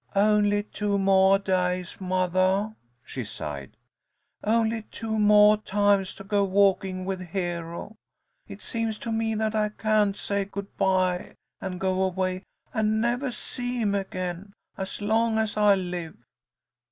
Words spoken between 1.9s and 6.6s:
mothah," she sighed "Only two moah times to go